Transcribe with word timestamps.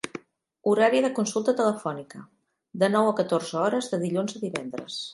Horari 0.71 1.01
de 1.07 1.11
consulta 1.19 1.53
telefònica: 1.59 2.23
de 2.85 2.93
nou 2.97 3.13
a 3.13 3.15
catorze 3.23 3.63
hores 3.67 3.93
de 3.97 4.05
dilluns 4.09 4.39
a 4.39 4.47
divendres. 4.49 5.03